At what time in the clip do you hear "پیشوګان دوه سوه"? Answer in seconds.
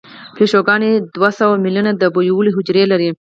0.35-1.55